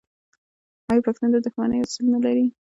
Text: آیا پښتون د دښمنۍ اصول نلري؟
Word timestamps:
آیا 0.89 1.05
پښتون 1.07 1.29
د 1.31 1.37
دښمنۍ 1.45 1.79
اصول 1.81 2.05
نلري؟ 2.13 2.45